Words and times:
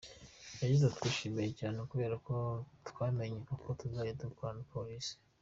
Yagize 0.61 0.83
ati 0.85 0.95
“Twishimye 0.99 1.45
cyane 1.59 1.77
kubera 1.91 2.15
ko 2.27 2.35
twamenye 2.89 3.37
uko 3.55 3.67
tuzajya 3.79 4.19
dukorana 4.29 4.59
na 4.65 4.69
Polisi. 4.73 5.13